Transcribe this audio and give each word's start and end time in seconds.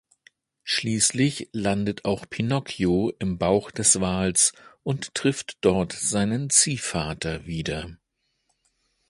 Schließlich 0.63 1.49
landet 1.53 2.05
auch 2.05 2.27
Pinocchio 2.27 3.13
im 3.19 3.37
Bauch 3.37 3.69
des 3.69 4.01
Wals 4.01 4.51
und 4.81 5.13
trifft 5.13 5.59
dort 5.61 5.93
seinen 5.93 6.49
Ziehvater 6.49 7.45
wieder. 7.45 7.97